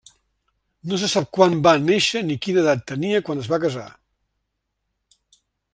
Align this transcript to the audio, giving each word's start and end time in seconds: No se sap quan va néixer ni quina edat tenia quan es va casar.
No 0.93 0.97
se 1.01 1.09
sap 1.11 1.27
quan 1.39 1.53
va 1.67 1.73
néixer 1.89 2.23
ni 2.31 2.39
quina 2.45 2.63
edat 2.65 2.83
tenia 2.93 3.23
quan 3.27 3.45
es 3.45 3.53
va 3.53 3.61
casar. 3.67 3.87